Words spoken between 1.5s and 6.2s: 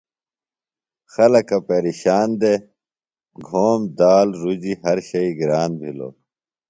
پیرِشان دےۡ۔ گھوم دال رُجیۡ ہر شئی گران بِھلوۡ۔